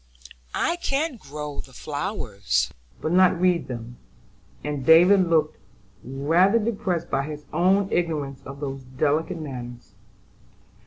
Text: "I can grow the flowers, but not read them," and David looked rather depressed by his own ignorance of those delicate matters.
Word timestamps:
"I 0.55 0.77
can 0.77 1.17
grow 1.17 1.59
the 1.61 1.73
flowers, 1.73 2.73
but 2.99 3.11
not 3.11 3.39
read 3.39 3.67
them," 3.67 3.97
and 4.63 4.83
David 4.83 5.27
looked 5.29 5.59
rather 6.03 6.57
depressed 6.57 7.11
by 7.11 7.21
his 7.21 7.45
own 7.53 7.87
ignorance 7.91 8.41
of 8.43 8.61
those 8.61 8.81
delicate 8.81 9.39
matters. 9.39 9.93